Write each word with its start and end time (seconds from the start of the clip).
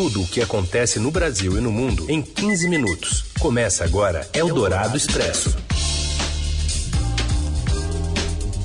Tudo 0.00 0.22
o 0.22 0.26
que 0.26 0.40
acontece 0.40 0.98
no 0.98 1.10
Brasil 1.10 1.58
e 1.58 1.60
no 1.60 1.70
mundo 1.70 2.10
em 2.10 2.22
15 2.22 2.70
minutos. 2.70 3.20
Começa 3.38 3.84
agora 3.84 4.26
Eldorado 4.32 4.96
Expresso. 4.96 5.54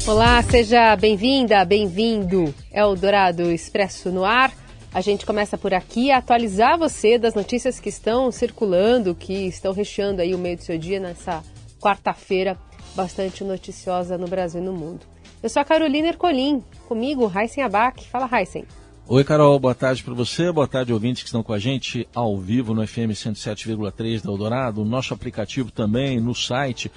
Olá, 0.07 0.41
seja 0.43 0.95
bem-vinda, 0.95 1.65
bem-vindo. 1.65 2.55
Eldorado 2.71 3.51
Expresso 3.51 4.13
no 4.13 4.23
ar. 4.23 4.53
A 4.93 5.01
gente 5.01 5.25
começa 5.25 5.57
por 5.57 5.73
aqui 5.73 6.09
a 6.09 6.19
atualizar 6.19 6.79
você 6.79 7.17
das 7.17 7.33
notícias 7.33 7.81
que 7.81 7.89
estão 7.89 8.31
circulando, 8.31 9.13
que 9.13 9.33
estão 9.33 9.73
recheando 9.73 10.21
aí 10.21 10.33
o 10.33 10.37
meio 10.37 10.55
do 10.55 10.63
seu 10.63 10.77
dia 10.77 11.01
nessa 11.01 11.43
quarta-feira 11.81 12.57
bastante 12.95 13.43
noticiosa 13.43 14.17
no 14.17 14.29
Brasil 14.29 14.61
e 14.61 14.63
no 14.63 14.71
mundo. 14.71 15.05
Eu 15.43 15.49
sou 15.49 15.61
a 15.61 15.65
Carolina 15.65 16.07
Ercolim, 16.07 16.63
comigo, 16.87 17.29
Heisen 17.29 17.61
Abac. 17.61 18.07
Fala, 18.07 18.29
Heisen. 18.31 18.65
Oi, 19.07 19.23
Carol, 19.23 19.59
boa 19.59 19.75
tarde 19.75 20.03
para 20.03 20.15
você, 20.15 20.51
boa 20.51 20.67
tarde, 20.67 20.91
ouvintes 20.91 21.21
que 21.21 21.29
estão 21.29 21.43
com 21.43 21.53
a 21.53 21.59
gente 21.59 22.09
ao 22.15 22.39
vivo 22.39 22.73
no 22.73 22.85
FM 22.85 23.13
107,3 23.13 24.23
da 24.23 24.31
Eldorado, 24.31 24.83
nosso 24.83 25.13
aplicativo 25.13 25.71
também, 25.71 26.19
no 26.19 26.33
site. 26.33 26.91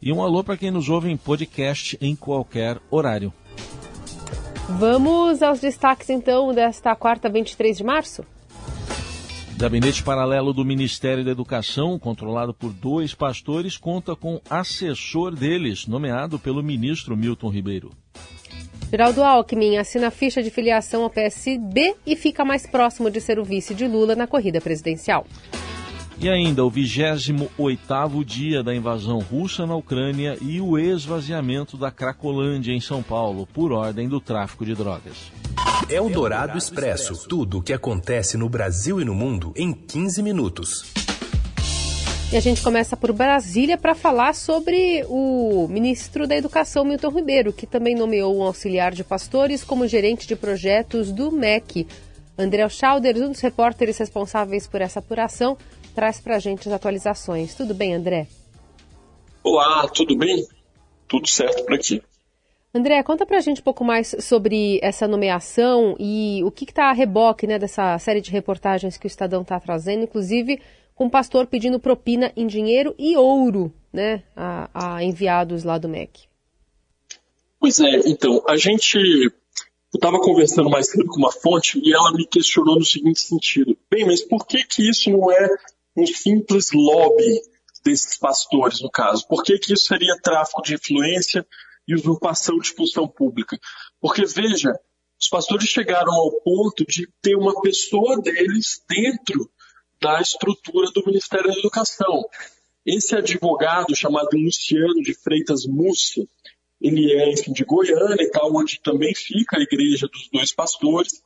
E 0.00 0.12
um 0.12 0.22
alô 0.22 0.44
para 0.44 0.58
quem 0.58 0.70
nos 0.70 0.90
ouve 0.90 1.10
em 1.10 1.16
podcast 1.16 1.96
em 2.02 2.14
qualquer 2.14 2.78
horário. 2.90 3.32
Vamos 4.78 5.42
aos 5.42 5.58
destaques 5.58 6.10
então 6.10 6.52
desta 6.52 6.94
quarta, 6.94 7.30
23 7.30 7.78
de 7.78 7.82
março? 7.82 8.26
Gabinete 9.56 10.02
paralelo 10.02 10.52
do 10.52 10.66
Ministério 10.66 11.24
da 11.24 11.30
Educação, 11.30 11.98
controlado 11.98 12.52
por 12.52 12.74
dois 12.74 13.14
pastores, 13.14 13.78
conta 13.78 14.14
com 14.14 14.38
assessor 14.50 15.34
deles, 15.34 15.86
nomeado 15.86 16.38
pelo 16.38 16.62
ministro 16.62 17.16
Milton 17.16 17.48
Ribeiro. 17.48 18.03
Geraldo 18.94 19.24
Alckmin 19.24 19.76
assina 19.76 20.06
a 20.06 20.10
ficha 20.12 20.40
de 20.40 20.50
filiação 20.50 21.02
ao 21.02 21.10
PSB 21.10 21.96
e 22.06 22.14
fica 22.14 22.44
mais 22.44 22.64
próximo 22.64 23.10
de 23.10 23.20
ser 23.20 23.40
o 23.40 23.44
vice 23.44 23.74
de 23.74 23.88
Lula 23.88 24.14
na 24.14 24.24
corrida 24.24 24.60
presidencial. 24.60 25.26
E 26.16 26.28
ainda 26.28 26.64
o 26.64 26.70
28º 26.70 28.24
dia 28.24 28.62
da 28.62 28.72
invasão 28.72 29.18
russa 29.18 29.66
na 29.66 29.74
Ucrânia 29.74 30.38
e 30.40 30.60
o 30.60 30.78
esvaziamento 30.78 31.76
da 31.76 31.90
Cracolândia 31.90 32.72
em 32.72 32.80
São 32.80 33.02
Paulo 33.02 33.48
por 33.52 33.72
ordem 33.72 34.08
do 34.08 34.20
tráfico 34.20 34.64
de 34.64 34.76
drogas. 34.76 35.32
É 35.88 36.00
o 36.00 36.08
Dourado 36.08 36.56
Expresso, 36.56 37.26
tudo 37.28 37.58
o 37.58 37.62
que 37.62 37.72
acontece 37.72 38.36
no 38.36 38.48
Brasil 38.48 39.00
e 39.00 39.04
no 39.04 39.12
mundo 39.12 39.52
em 39.56 39.72
15 39.72 40.22
minutos. 40.22 41.03
E 42.34 42.36
a 42.36 42.40
gente 42.40 42.64
começa 42.64 42.96
por 42.96 43.12
Brasília 43.12 43.78
para 43.78 43.94
falar 43.94 44.34
sobre 44.34 45.04
o 45.08 45.68
ministro 45.68 46.26
da 46.26 46.34
Educação, 46.34 46.84
Milton 46.84 47.10
Ribeiro, 47.10 47.52
que 47.52 47.64
também 47.64 47.94
nomeou 47.94 48.36
um 48.36 48.42
auxiliar 48.42 48.90
de 48.90 49.04
pastores 49.04 49.62
como 49.62 49.86
gerente 49.86 50.26
de 50.26 50.34
projetos 50.34 51.12
do 51.12 51.30
MEC. 51.30 51.86
André 52.36 52.68
Schauder, 52.68 53.16
um 53.18 53.30
dos 53.30 53.40
repórteres 53.40 53.98
responsáveis 53.98 54.66
por 54.66 54.80
essa 54.80 54.98
apuração, 54.98 55.56
traz 55.94 56.20
para 56.20 56.34
a 56.34 56.38
gente 56.40 56.68
as 56.68 56.74
atualizações. 56.74 57.54
Tudo 57.54 57.72
bem, 57.72 57.94
André? 57.94 58.26
Olá, 59.44 59.86
tudo 59.86 60.18
bem? 60.18 60.44
Tudo 61.06 61.28
certo 61.28 61.64
por 61.64 61.74
aqui. 61.74 62.02
André, 62.74 63.00
conta 63.04 63.24
para 63.24 63.38
a 63.38 63.40
gente 63.40 63.60
um 63.60 63.64
pouco 63.64 63.84
mais 63.84 64.12
sobre 64.18 64.80
essa 64.82 65.06
nomeação 65.06 65.94
e 66.00 66.42
o 66.42 66.50
que 66.50 66.64
está 66.64 66.86
a 66.86 66.92
reboque 66.92 67.46
né, 67.46 67.60
dessa 67.60 67.96
série 68.00 68.20
de 68.20 68.32
reportagens 68.32 68.96
que 68.96 69.06
o 69.06 69.08
Estadão 69.08 69.42
está 69.42 69.60
trazendo, 69.60 70.02
inclusive 70.02 70.60
com 70.94 71.06
o 71.06 71.10
pastor 71.10 71.46
pedindo 71.46 71.80
propina 71.80 72.32
em 72.36 72.46
dinheiro 72.46 72.94
e 72.98 73.16
ouro 73.16 73.72
né, 73.92 74.22
a, 74.36 74.96
a 74.96 75.04
enviados 75.04 75.64
lá 75.64 75.78
do 75.78 75.88
MEC. 75.88 76.28
Pois 77.58 77.80
é, 77.80 78.00
então, 78.06 78.42
a 78.48 78.56
gente. 78.56 78.98
Eu 78.98 79.98
estava 79.98 80.20
conversando 80.20 80.68
mais 80.68 80.90
cedo 80.90 81.06
com 81.06 81.18
uma 81.18 81.30
fonte 81.30 81.80
e 81.80 81.94
ela 81.94 82.12
me 82.12 82.26
questionou 82.26 82.76
no 82.76 82.84
seguinte 82.84 83.20
sentido: 83.20 83.76
bem, 83.90 84.04
mas 84.04 84.22
por 84.22 84.46
que, 84.46 84.64
que 84.64 84.88
isso 84.88 85.10
não 85.10 85.30
é 85.30 85.48
um 85.96 86.06
simples 86.06 86.72
lobby 86.72 87.40
desses 87.84 88.18
pastores, 88.18 88.80
no 88.80 88.90
caso? 88.90 89.26
Por 89.28 89.42
que, 89.42 89.58
que 89.58 89.72
isso 89.72 89.86
seria 89.86 90.18
tráfico 90.22 90.62
de 90.62 90.74
influência 90.74 91.46
e 91.86 91.94
usurpação 91.94 92.58
de 92.58 92.70
função 92.70 93.06
pública? 93.06 93.58
Porque, 94.00 94.24
veja, 94.26 94.72
os 95.20 95.28
pastores 95.28 95.68
chegaram 95.68 96.12
ao 96.12 96.32
ponto 96.40 96.84
de 96.84 97.08
ter 97.22 97.36
uma 97.36 97.60
pessoa 97.62 98.20
deles 98.20 98.82
dentro 98.88 99.48
da 100.04 100.20
estrutura 100.20 100.90
do 100.90 101.02
Ministério 101.06 101.50
da 101.50 101.58
Educação. 101.58 102.28
Esse 102.84 103.16
advogado 103.16 103.96
chamado 103.96 104.36
Luciano 104.36 105.00
de 105.02 105.14
Freitas 105.14 105.64
Múcia, 105.64 106.28
ele 106.78 107.10
é 107.10 107.32
enfim, 107.32 107.54
de 107.54 107.64
Goiânia 107.64 108.22
e 108.22 108.30
tal, 108.30 108.54
onde 108.54 108.78
também 108.82 109.14
fica 109.14 109.56
a 109.56 109.62
igreja 109.62 110.06
dos 110.06 110.28
dois 110.30 110.52
pastores, 110.52 111.22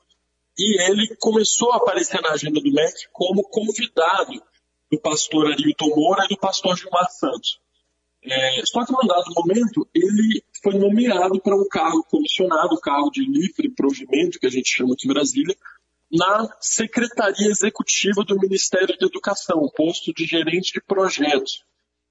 e 0.57 0.81
ele 0.83 1.17
começou 1.19 1.73
a 1.73 1.79
aparecer 1.79 2.23
na 2.23 2.31
agenda 2.31 2.61
do 2.61 2.73
MEC 2.73 3.09
como 3.13 3.43
convidado 3.43 4.41
do 4.93 5.01
pastor 5.01 5.51
Arilton 5.51 5.89
Moura 5.97 6.27
e 6.27 6.29
do 6.29 6.39
pastor 6.39 6.77
Gilmar 6.77 7.11
Santos. 7.11 7.59
É, 8.23 8.63
só 8.65 8.85
que, 8.85 8.93
num 8.93 9.07
dado 9.09 9.33
momento, 9.35 9.89
ele 9.93 10.41
foi 10.63 10.75
nomeado 10.75 11.41
para 11.41 11.57
um 11.57 11.67
cargo 11.69 12.05
comissionado, 12.05 12.77
o 12.77 12.81
cargo 12.81 13.11
de 13.11 13.25
livre 13.25 13.71
provimento, 13.71 14.39
que 14.39 14.47
a 14.47 14.51
gente 14.51 14.69
chama 14.69 14.95
aqui 14.95 15.09
em 15.09 15.13
Brasília, 15.13 15.57
na 16.11 16.49
Secretaria 16.61 17.49
Executiva 17.49 18.25
do 18.25 18.39
Ministério 18.39 18.97
da 18.99 19.07
Educação, 19.07 19.69
posto 19.75 20.13
de 20.13 20.25
gerente 20.25 20.73
de 20.73 20.81
projetos. 20.81 21.65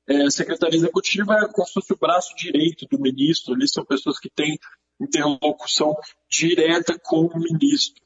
É, 0.08 0.30
Secretaria 0.30 0.78
Executiva 0.78 1.34
é 1.36 1.48
como 1.52 1.68
se 1.68 1.74
fosse 1.74 1.94
o 1.94 1.98
braço 1.98 2.36
direito 2.36 2.86
do 2.86 3.00
ministro, 3.00 3.54
ali 3.54 3.68
são 3.68 3.84
pessoas 3.84 4.20
que 4.20 4.30
têm 4.30 4.58
interlocução 5.00 5.96
direta 6.30 6.98
com 7.04 7.26
o 7.26 7.40
ministro. 7.40 8.02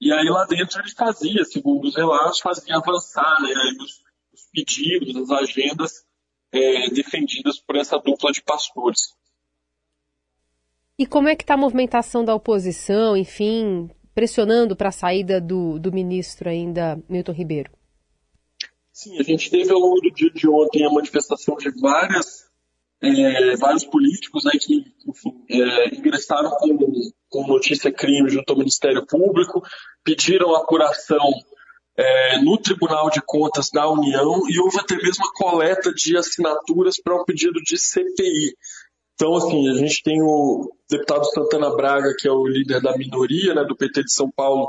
E 0.00 0.12
aí 0.12 0.28
lá 0.28 0.44
dentro 0.44 0.80
ele 0.80 0.90
fazia, 0.90 1.44
segundo 1.44 1.86
os 1.86 1.96
relatos, 1.96 2.40
fazia 2.40 2.76
avançar 2.76 3.40
né, 3.40 3.54
os, 3.80 4.02
os 4.32 4.48
pedidos, 4.52 5.16
as 5.16 5.30
agendas 5.30 6.04
é, 6.52 6.90
defendidas 6.90 7.58
por 7.58 7.76
essa 7.76 7.98
dupla 7.98 8.30
de 8.30 8.42
pastores. 8.42 9.14
E 10.98 11.06
como 11.06 11.28
é 11.28 11.36
que 11.36 11.42
está 11.42 11.54
a 11.54 11.58
movimentação 11.58 12.24
da 12.24 12.34
oposição, 12.34 13.16
enfim, 13.16 13.90
pressionando 14.16 14.74
para 14.74 14.88
a 14.88 14.92
saída 14.92 15.38
do, 15.38 15.78
do 15.78 15.92
ministro 15.92 16.48
ainda, 16.48 16.98
Milton 17.06 17.32
Ribeiro? 17.32 17.70
Sim, 18.90 19.18
a 19.20 19.22
gente 19.22 19.50
teve 19.50 19.70
ao 19.70 19.78
longo 19.78 20.00
do 20.00 20.10
dia 20.10 20.30
de 20.30 20.48
ontem 20.48 20.86
a 20.86 20.90
manifestação 20.90 21.54
de 21.56 21.68
várias, 21.78 22.46
é, 23.02 23.56
vários 23.56 23.84
políticos 23.84 24.42
né, 24.44 24.52
que 24.58 24.86
enfim, 25.06 25.44
é, 25.50 25.94
ingressaram 25.94 26.48
com, 26.52 26.78
com 27.28 27.46
notícia 27.46 27.92
crime 27.92 28.30
junto 28.30 28.50
ao 28.50 28.58
Ministério 28.58 29.04
Público, 29.06 29.62
pediram 30.02 30.56
apuração 30.56 31.30
é, 31.94 32.40
no 32.40 32.56
Tribunal 32.56 33.10
de 33.10 33.20
Contas 33.20 33.68
da 33.70 33.86
União 33.86 34.48
e 34.48 34.58
houve 34.58 34.80
até 34.80 34.96
mesmo 34.96 35.26
a 35.26 35.32
coleta 35.34 35.92
de 35.92 36.16
assinaturas 36.16 36.98
para 36.98 37.20
um 37.20 37.24
pedido 37.26 37.60
de 37.60 37.76
CPI. 37.76 38.56
Então, 39.16 39.34
assim, 39.34 39.68
a 39.70 39.74
gente 39.74 40.02
tem 40.02 40.22
o 40.22 40.70
deputado 40.90 41.24
Santana 41.24 41.74
Braga, 41.74 42.14
que 42.18 42.28
é 42.28 42.30
o 42.30 42.46
líder 42.46 42.82
da 42.82 42.96
minoria 42.96 43.54
né, 43.54 43.64
do 43.64 43.74
PT 43.74 44.04
de 44.04 44.12
São 44.12 44.30
Paulo, 44.30 44.68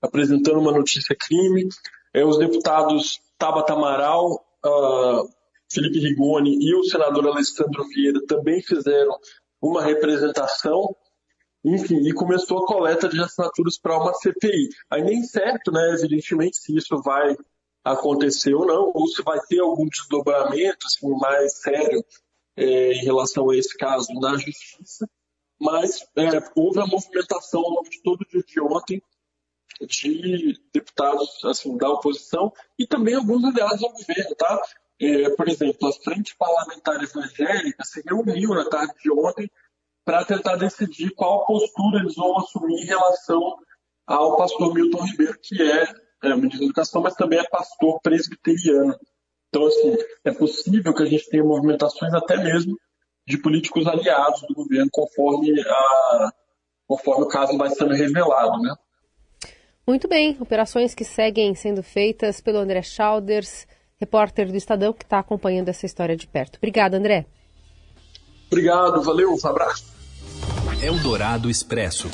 apresentando 0.00 0.60
uma 0.60 0.70
notícia 0.70 1.16
crime. 1.18 1.68
É, 2.14 2.24
os 2.24 2.38
deputados 2.38 3.18
Tabata 3.36 3.72
Amaral, 3.72 4.34
uh, 4.64 5.28
Felipe 5.70 5.98
Rigoni 5.98 6.58
e 6.60 6.74
o 6.76 6.84
senador 6.84 7.26
Alessandro 7.26 7.84
Vieira 7.88 8.20
também 8.26 8.62
fizeram 8.62 9.18
uma 9.60 9.82
representação. 9.82 10.94
Enfim, 11.64 11.96
e 12.08 12.12
começou 12.12 12.58
a 12.58 12.66
coleta 12.66 13.08
de 13.08 13.20
assinaturas 13.20 13.78
para 13.80 13.98
uma 14.00 14.14
CPI. 14.14 14.68
Aí 14.88 15.02
nem 15.02 15.24
certo, 15.24 15.72
né, 15.72 15.92
evidentemente, 15.92 16.56
se 16.56 16.76
isso 16.76 17.02
vai 17.02 17.36
acontecer 17.84 18.54
ou 18.54 18.64
não, 18.64 18.92
ou 18.94 19.08
se 19.08 19.22
vai 19.22 19.40
ter 19.48 19.58
algum 19.58 19.88
desdobramento 19.88 20.86
assim, 20.86 21.10
mais 21.18 21.60
sério 21.60 22.04
é, 22.58 22.92
em 22.92 23.04
relação 23.04 23.48
a 23.50 23.56
esse 23.56 23.76
caso 23.76 24.12
na 24.14 24.36
justiça, 24.36 25.08
mas 25.60 26.00
é, 26.16 26.28
houve 26.56 26.80
a 26.80 26.86
movimentação 26.86 27.60
ao 27.60 27.70
longo 27.70 27.88
de 27.88 28.02
todo 28.02 28.22
o 28.22 28.26
dia 28.28 28.42
de 28.42 28.60
ontem 28.60 29.02
de 29.80 30.60
deputados 30.74 31.44
assim, 31.44 31.76
da 31.76 31.88
oposição 31.88 32.52
e 32.76 32.84
também 32.84 33.14
alguns 33.14 33.44
aliados 33.44 33.82
ao 33.82 33.92
governo, 33.92 34.34
tá? 34.34 34.60
É, 35.00 35.30
por 35.30 35.48
exemplo, 35.48 35.88
a 35.88 35.92
Frente 35.92 36.34
Parlamentar 36.36 37.00
Evangélica 37.00 37.84
se 37.84 38.02
reuniu 38.04 38.50
na 38.50 38.68
tarde 38.68 38.94
de 39.00 39.12
ontem 39.12 39.48
para 40.04 40.24
tentar 40.24 40.56
decidir 40.56 41.14
qual 41.14 41.46
postura 41.46 42.00
eles 42.00 42.16
vão 42.16 42.36
assumir 42.38 42.82
em 42.82 42.86
relação 42.86 43.56
ao 44.04 44.36
pastor 44.36 44.74
Milton 44.74 45.04
Ribeiro, 45.04 45.38
que 45.40 45.62
é, 45.62 45.94
é 46.24 46.34
ministro 46.34 46.58
da 46.58 46.64
Educação, 46.64 47.02
mas 47.02 47.14
também 47.14 47.38
é 47.38 47.48
pastor 47.48 48.00
presbiteriano. 48.00 48.98
Então, 49.48 49.66
assim, 49.66 49.96
é 50.24 50.32
possível 50.32 50.94
que 50.94 51.02
a 51.02 51.06
gente 51.06 51.28
tenha 51.28 51.42
movimentações 51.42 52.12
até 52.12 52.36
mesmo 52.36 52.76
de 53.26 53.38
políticos 53.38 53.86
aliados 53.86 54.42
do 54.42 54.54
governo, 54.54 54.88
conforme, 54.90 55.60
a, 55.60 56.32
conforme 56.86 57.24
o 57.24 57.28
caso 57.28 57.56
vai 57.56 57.70
sendo 57.70 57.94
revelado, 57.94 58.60
né? 58.60 58.74
Muito 59.86 60.06
bem, 60.06 60.36
operações 60.38 60.94
que 60.94 61.04
seguem 61.04 61.54
sendo 61.54 61.82
feitas 61.82 62.40
pelo 62.40 62.58
André 62.58 62.82
Schauders, 62.82 63.66
repórter 63.98 64.50
do 64.50 64.56
Estadão, 64.56 64.92
que 64.92 65.04
está 65.04 65.18
acompanhando 65.18 65.68
essa 65.68 65.86
história 65.86 66.14
de 66.14 66.26
perto. 66.26 66.56
Obrigada, 66.56 66.96
André. 66.96 67.26
Obrigado, 68.46 69.02
valeu, 69.02 69.34
um 69.34 69.46
abraço. 69.46 69.94
Eldorado 70.82 71.50
Expresso. 71.50 72.08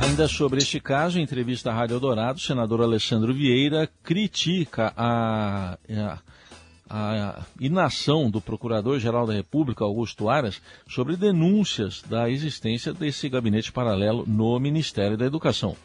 Ainda 0.00 0.28
sobre 0.28 0.58
este 0.58 0.80
caso, 0.80 1.18
em 1.18 1.22
entrevista 1.22 1.70
à 1.70 1.74
Rádio 1.74 1.94
Eldorado, 1.94 2.38
o 2.38 2.40
senador 2.40 2.80
Alessandro 2.80 3.34
Vieira 3.34 3.88
critica 4.02 4.92
a, 4.96 5.76
a, 5.90 6.18
a 6.88 7.42
inação 7.60 8.30
do 8.30 8.40
Procurador-Geral 8.40 9.26
da 9.26 9.32
República, 9.32 9.84
Augusto 9.84 10.28
Aras, 10.28 10.62
sobre 10.88 11.16
denúncias 11.16 12.02
da 12.08 12.30
existência 12.30 12.92
desse 12.94 13.28
gabinete 13.28 13.72
paralelo 13.72 14.24
no 14.26 14.58
Ministério 14.60 15.16
da 15.16 15.26
Educação. 15.26 15.76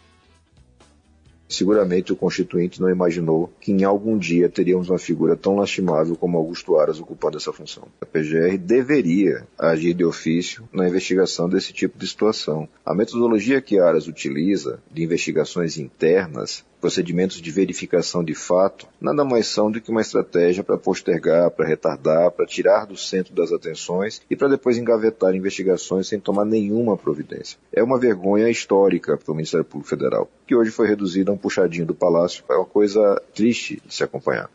Seguramente 1.47 2.11
o 2.11 2.15
Constituinte 2.15 2.81
não 2.81 2.89
imaginou 2.89 3.51
que 3.59 3.71
em 3.71 3.83
algum 3.83 4.17
dia 4.17 4.49
teríamos 4.49 4.89
uma 4.89 4.97
figura 4.97 5.35
tão 5.35 5.55
lastimável 5.55 6.15
como 6.15 6.37
Augusto 6.37 6.77
Aras 6.77 6.99
ocupando 6.99 7.37
essa 7.37 7.53
função. 7.53 7.87
A 8.01 8.05
PGR 8.05 8.57
deveria 8.57 9.47
agir 9.57 9.93
de 9.93 10.03
ofício 10.03 10.67
na 10.71 10.87
investigação 10.87 11.47
desse 11.47 11.71
tipo 11.73 11.97
de 11.97 12.07
situação. 12.07 12.67
A 12.85 12.95
metodologia 12.95 13.61
que 13.61 13.79
Aras 13.79 14.07
utiliza 14.07 14.81
de 14.91 15.03
investigações 15.03 15.77
internas 15.77 16.65
procedimentos 16.83 17.41
de 17.41 17.49
verificação 17.49 18.21
de 18.21 18.35
fato 18.35 18.85
nada 18.99 19.23
mais 19.23 19.47
são 19.47 19.71
do 19.71 19.79
que 19.79 19.89
uma 19.89 20.01
estratégia 20.01 20.65
para 20.65 20.77
postergar, 20.77 21.49
para 21.49 21.65
retardar, 21.65 22.29
para 22.31 22.45
tirar 22.45 22.85
do 22.85 22.97
centro 22.97 23.33
das 23.33 23.53
atenções 23.53 24.21
e 24.29 24.35
para 24.35 24.49
depois 24.49 24.77
engavetar 24.77 25.33
investigações 25.33 26.09
sem 26.09 26.19
tomar 26.19 26.43
nenhuma 26.43 26.97
providência. 26.97 27.57
É 27.71 27.81
uma 27.81 27.97
vergonha 27.97 28.49
histórica 28.49 29.15
para 29.15 29.31
o 29.31 29.35
Ministério 29.35 29.63
Público 29.63 29.89
Federal, 29.89 30.29
que 30.45 30.53
hoje 30.53 30.71
foi 30.71 30.85
reduzido 30.85 31.31
a 31.31 31.35
um 31.35 31.37
puxadinho 31.37 31.85
do 31.85 31.95
Palácio. 31.95 32.43
É 32.49 32.53
uma 32.53 32.65
coisa 32.65 33.21
triste 33.33 33.81
de 33.85 33.95
se 33.95 34.03
acompanhar. 34.03 34.49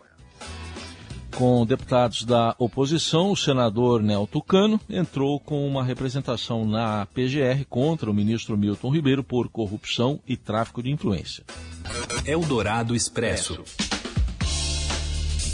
Com 1.36 1.64
deputados 1.64 2.24
da 2.24 2.54
oposição, 2.58 3.30
o 3.30 3.36
senador 3.36 4.02
Nel 4.02 4.26
Tucano 4.26 4.80
entrou 4.88 5.38
com 5.38 5.66
uma 5.66 5.84
representação 5.84 6.64
na 6.64 7.06
PGR 7.06 7.64
contra 7.68 8.10
o 8.10 8.14
ministro 8.14 8.56
Milton 8.56 8.90
Ribeiro 8.90 9.22
por 9.22 9.48
corrupção 9.48 10.18
e 10.26 10.36
tráfico 10.36 10.82
de 10.82 10.90
influência. 10.90 11.44
Eldorado 12.26 12.94
Expresso. 12.94 13.62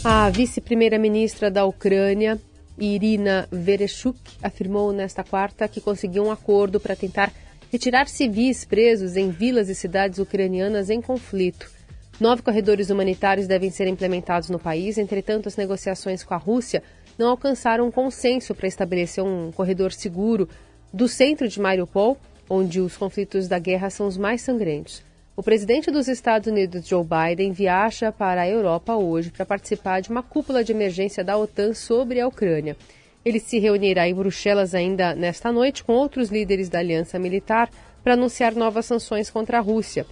A 0.03 0.29
vice-primeira-ministra 0.31 1.51
da 1.51 1.65
Ucrânia, 1.65 2.41
Irina 2.79 3.49
Vereshchuk, 3.51 4.19
afirmou 4.43 4.93
nesta 4.93 5.23
quarta 5.23 5.69
que 5.69 5.81
conseguiu 5.81 6.25
um 6.25 6.31
acordo 6.31 6.81
para 6.81 6.97
tentar 6.97 7.33
retirar 7.71 8.07
civis 8.07 8.65
presos 8.65 9.17
em 9.17 9.31
vilas 9.31 9.69
e 9.69 9.75
cidades 9.75 10.19
ucranianas 10.19 10.91
em 10.91 11.01
conflito. 11.01 11.71
Nove 12.21 12.43
corredores 12.43 12.91
humanitários 12.91 13.49
devem 13.49 13.71
ser 13.71 13.89
implementados 13.89 14.49
no 14.49 14.59
país, 14.59 14.99
entretanto, 14.99 15.49
as 15.49 15.57
negociações 15.57 16.23
com 16.23 16.33
a 16.33 16.37
Rússia 16.37 16.83
não 17.19 17.29
alcançaram 17.29 17.87
um 17.87 17.91
consenso 17.91 18.55
para 18.55 18.69
estabelecer 18.69 19.23
um 19.23 19.51
corredor 19.51 19.93
seguro 19.93 20.49
do 20.93 21.09
centro 21.09 21.49
de 21.49 21.61
Mariupol, 21.61 22.17
onde 22.49 22.81
os 22.81 22.97
conflitos 22.97 23.49
da 23.49 23.59
guerra 23.59 23.91
são 23.91 24.07
os 24.07 24.17
mais 24.17 24.43
sangrentos. 24.43 25.03
O 25.37 25.43
presidente 25.43 25.91
dos 25.91 26.07
Estados 26.07 26.47
Unidos, 26.47 26.87
Joe 26.87 27.05
Biden, 27.05 27.51
viaja 27.51 28.13
para 28.13 28.43
a 28.43 28.49
Europa 28.49 28.95
hoje 28.95 29.33
para 29.33 29.45
participar 29.45 30.01
de 30.01 30.11
uma 30.11 30.23
cúpula 30.23 30.63
de 30.63 30.71
emergência 30.71 31.25
da 31.25 31.37
OTAN 31.37 31.75
sobre 31.75 32.21
a 32.21 32.29
Ucrânia. 32.29 32.77
Ele 33.25 33.41
se 33.41 33.59
reunirá 33.59 34.09
em 34.09 34.15
Bruxelas 34.15 34.73
ainda 34.73 35.17
nesta 35.17 35.51
noite 35.51 35.83
com 35.83 35.95
outros 35.95 36.29
líderes 36.29 36.69
da 36.69 36.79
aliança 36.79 37.19
militar 37.19 37.69
para 38.05 38.13
anunciar 38.13 38.55
novas 38.55 38.87
sanções 38.87 39.29
contra 39.29 39.59
a 39.59 39.61
Rússia. 39.61 40.07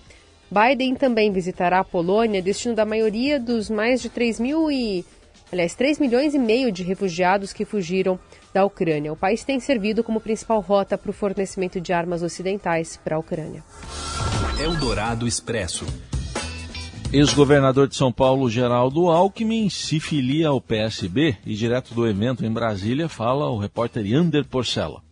Biden 0.52 0.94
também 0.94 1.32
visitará 1.32 1.78
a 1.78 1.84
Polônia, 1.84 2.42
destino 2.42 2.74
da 2.74 2.84
maioria 2.84 3.40
dos 3.40 3.70
mais 3.70 4.02
de 4.02 4.10
3 4.10 4.38
mil 4.38 4.70
e, 4.70 5.02
aliás, 5.50 5.74
3 5.74 5.98
milhões 5.98 6.34
e 6.34 6.38
meio 6.38 6.70
de 6.70 6.82
refugiados 6.82 7.54
que 7.54 7.64
fugiram 7.64 8.20
da 8.52 8.62
Ucrânia. 8.62 9.10
O 9.10 9.16
país 9.16 9.42
tem 9.42 9.58
servido 9.58 10.04
como 10.04 10.20
principal 10.20 10.60
rota 10.60 10.98
para 10.98 11.08
o 11.08 11.14
fornecimento 11.14 11.80
de 11.80 11.94
armas 11.94 12.22
ocidentais 12.22 13.00
para 13.02 13.16
a 13.16 13.18
Ucrânia. 13.18 13.64
Eldorado 14.62 15.26
Expresso. 15.26 15.86
Ex-governador 17.10 17.88
de 17.88 17.96
São 17.96 18.12
Paulo, 18.12 18.50
Geraldo 18.50 19.08
Alckmin, 19.08 19.70
se 19.70 19.98
filia 20.00 20.48
ao 20.48 20.60
PSB 20.60 21.34
e 21.46 21.54
direto 21.54 21.94
do 21.94 22.06
evento 22.06 22.44
em 22.44 22.52
Brasília 22.52 23.08
fala 23.08 23.48
o 23.48 23.58
repórter 23.58 24.04
Yander 24.04 24.44
Porcela. 24.44 25.02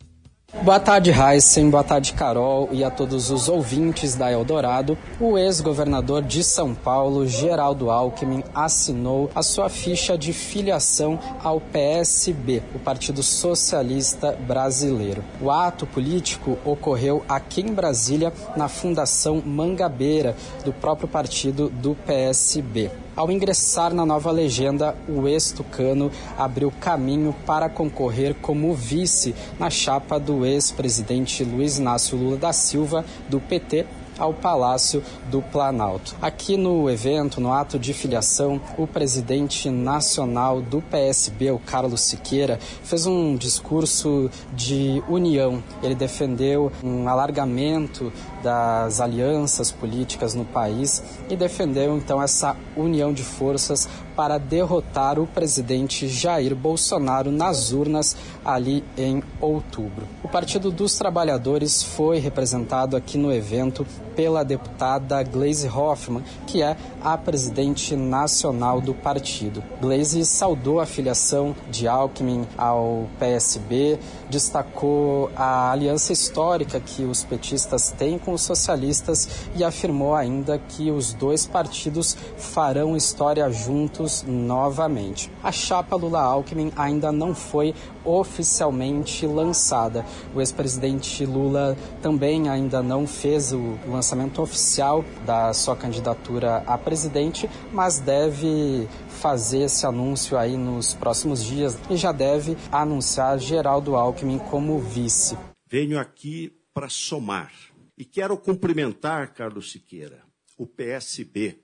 Boa 0.52 0.80
tarde, 0.80 1.12
Heisen. 1.12 1.70
Boa 1.70 1.84
tarde, 1.84 2.12
Carol, 2.12 2.68
e 2.72 2.82
a 2.82 2.90
todos 2.90 3.30
os 3.30 3.48
ouvintes 3.48 4.16
da 4.16 4.32
Eldorado. 4.32 4.98
O 5.20 5.38
ex-governador 5.38 6.22
de 6.22 6.42
São 6.42 6.74
Paulo, 6.74 7.26
Geraldo 7.26 7.88
Alckmin, 7.88 8.42
assinou 8.52 9.30
a 9.32 9.44
sua 9.44 9.68
ficha 9.68 10.18
de 10.18 10.32
filiação 10.32 11.18
ao 11.42 11.60
PSB, 11.60 12.64
o 12.74 12.80
Partido 12.80 13.22
Socialista 13.22 14.32
Brasileiro. 14.32 15.24
O 15.40 15.52
ato 15.52 15.86
político 15.86 16.58
ocorreu 16.64 17.24
aqui 17.28 17.60
em 17.60 17.72
Brasília, 17.72 18.32
na 18.56 18.68
Fundação 18.68 19.40
Mangabeira, 19.46 20.36
do 20.64 20.72
próprio 20.72 21.08
partido 21.08 21.70
do 21.70 21.94
PSB. 21.94 22.90
Ao 23.16 23.30
ingressar 23.30 23.92
na 23.92 24.06
nova 24.06 24.30
legenda, 24.30 24.96
o 25.08 25.26
ex-tucano 25.26 26.12
abriu 26.38 26.72
caminho 26.80 27.34
para 27.44 27.68
concorrer 27.68 28.34
como 28.40 28.72
vice 28.72 29.34
na 29.58 29.68
chapa 29.68 30.18
do 30.18 30.46
ex-presidente 30.46 31.42
Luiz 31.44 31.78
Inácio 31.78 32.16
Lula 32.16 32.36
da 32.36 32.52
Silva, 32.52 33.04
do 33.28 33.40
PT, 33.40 33.84
ao 34.20 34.34
Palácio 34.34 35.02
do 35.30 35.40
Planalto. 35.40 36.14
Aqui 36.20 36.56
no 36.56 36.88
evento, 36.88 37.40
no 37.40 37.52
ato 37.52 37.78
de 37.78 37.92
filiação, 37.94 38.60
o 38.76 38.86
presidente 38.86 39.70
nacional 39.70 40.60
do 40.60 40.82
PSB, 40.82 41.50
o 41.50 41.58
Carlos 41.58 42.02
Siqueira, 42.02 42.58
fez 42.84 43.06
um 43.06 43.34
discurso 43.34 44.30
de 44.52 45.02
união. 45.08 45.62
Ele 45.82 45.94
defendeu 45.94 46.70
um 46.84 47.08
alargamento 47.08 48.12
das 48.42 49.00
alianças 49.00 49.72
políticas 49.72 50.34
no 50.34 50.44
país 50.44 51.02
e 51.28 51.36
defendeu 51.36 51.96
então 51.96 52.22
essa 52.22 52.56
união 52.76 53.12
de 53.12 53.22
forças 53.22 53.88
para 54.14 54.36
derrotar 54.36 55.18
o 55.18 55.26
presidente 55.26 56.06
Jair 56.06 56.54
Bolsonaro 56.54 57.32
nas 57.32 57.72
urnas 57.72 58.16
ali 58.44 58.84
em 58.96 59.22
outubro. 59.40 60.06
O 60.22 60.28
Partido 60.28 60.70
dos 60.70 60.98
Trabalhadores 60.98 61.82
foi 61.82 62.18
representado 62.18 62.96
aqui 62.96 63.16
no 63.16 63.32
evento 63.32 63.86
pela 64.20 64.44
deputada 64.44 65.22
Gleisi 65.22 65.66
Hoffmann, 65.66 66.22
que 66.46 66.62
é 66.62 66.76
a 67.02 67.16
presidente 67.16 67.96
nacional 67.96 68.78
do 68.78 68.92
partido. 68.92 69.64
Gleisi 69.80 70.26
saudou 70.26 70.78
a 70.78 70.84
filiação 70.84 71.56
de 71.70 71.88
Alckmin 71.88 72.46
ao 72.58 73.06
PSB, 73.18 73.98
destacou 74.28 75.30
a 75.34 75.72
aliança 75.72 76.12
histórica 76.12 76.78
que 76.78 77.02
os 77.02 77.24
petistas 77.24 77.94
têm 77.96 78.18
com 78.18 78.34
os 78.34 78.42
socialistas 78.42 79.48
e 79.56 79.64
afirmou 79.64 80.14
ainda 80.14 80.58
que 80.58 80.90
os 80.90 81.14
dois 81.14 81.46
partidos 81.46 82.14
farão 82.36 82.94
história 82.94 83.50
juntos 83.50 84.22
novamente. 84.28 85.32
A 85.42 85.50
chapa 85.50 85.96
Lula-Alckmin 85.96 86.72
ainda 86.76 87.10
não 87.10 87.34
foi 87.34 87.74
oficialmente 88.04 89.26
lançada. 89.26 90.04
O 90.34 90.40
ex-presidente 90.40 91.24
Lula 91.24 91.74
também 92.02 92.50
ainda 92.50 92.82
não 92.82 93.06
fez 93.06 93.50
o 93.52 93.78
lançamento 94.10 94.42
oficial 94.42 95.04
da 95.24 95.52
sua 95.52 95.76
candidatura 95.76 96.58
a 96.66 96.76
presidente, 96.76 97.48
mas 97.72 98.00
deve 98.00 98.88
fazer 99.08 99.62
esse 99.62 99.86
anúncio 99.86 100.36
aí 100.36 100.56
nos 100.56 100.94
próximos 100.94 101.44
dias 101.44 101.78
e 101.88 101.96
já 101.96 102.10
deve 102.10 102.56
anunciar 102.72 103.38
Geraldo 103.38 103.94
Alckmin 103.94 104.38
como 104.38 104.80
vice. 104.80 105.38
Venho 105.68 105.96
aqui 105.96 106.52
para 106.74 106.88
somar 106.88 107.52
e 107.96 108.04
quero 108.04 108.36
cumprimentar 108.36 109.32
Carlos 109.32 109.70
Siqueira, 109.70 110.24
o 110.58 110.66
PSB, 110.66 111.60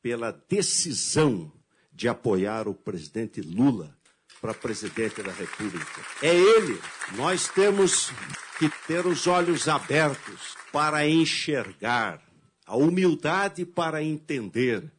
pela 0.00 0.30
decisão 0.48 1.50
de 1.92 2.08
apoiar 2.08 2.68
o 2.68 2.74
presidente 2.74 3.40
Lula 3.40 3.96
para 4.40 4.54
presidente 4.54 5.22
da 5.22 5.32
República. 5.32 6.00
É 6.22 6.34
ele. 6.34 6.80
Nós 7.16 7.48
temos 7.48 8.10
que 8.58 8.68
ter 8.86 9.06
os 9.06 9.26
olhos 9.26 9.68
abertos 9.68 10.56
para 10.72 11.06
enxergar, 11.06 12.22
a 12.66 12.76
humildade 12.76 13.64
para 13.64 14.02
entender 14.02 14.90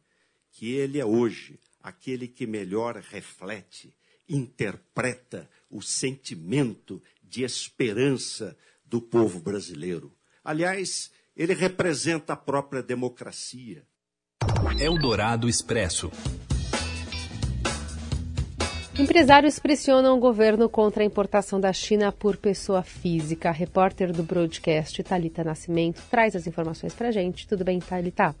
que 0.52 0.72
ele 0.72 0.98
é 1.00 1.04
hoje 1.04 1.58
aquele 1.82 2.28
que 2.28 2.46
melhor 2.46 2.96
reflete, 2.96 3.92
interpreta 4.28 5.50
o 5.68 5.82
sentimento 5.82 7.02
de 7.22 7.42
esperança 7.42 8.56
do 8.84 9.00
povo 9.00 9.40
brasileiro. 9.40 10.14
Aliás, 10.44 11.10
ele 11.36 11.54
representa 11.54 12.34
a 12.34 12.36
própria 12.36 12.82
democracia. 12.82 13.84
Eldorado 14.78 15.48
Expresso. 15.48 16.10
Empresários 18.98 19.58
pressionam 19.58 20.18
o 20.18 20.20
governo 20.20 20.68
contra 20.68 21.02
a 21.02 21.06
importação 21.06 21.58
da 21.58 21.72
China 21.72 22.12
por 22.12 22.36
pessoa 22.36 22.82
física. 22.82 23.48
A 23.48 23.52
repórter 23.52 24.12
do 24.12 24.22
broadcast, 24.22 25.02
Talita 25.02 25.42
Nascimento, 25.42 26.02
traz 26.10 26.36
as 26.36 26.46
informações 26.46 26.94
para 26.94 27.10
gente. 27.10 27.48
Tudo 27.48 27.64
bem, 27.64 27.78
Talita? 27.80 28.34